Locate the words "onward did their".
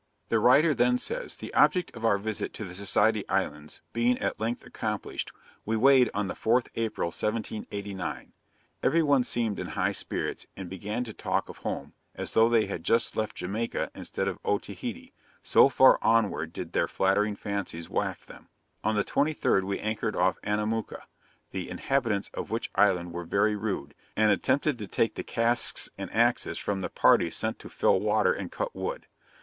16.01-16.87